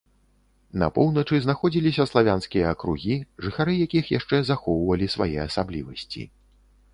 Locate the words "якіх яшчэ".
3.85-4.41